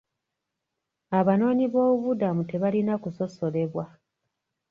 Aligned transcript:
Abanoonyiboobubudamu 1.19 2.41
tebalina 2.49 2.93
kusosolebwa. 3.03 3.85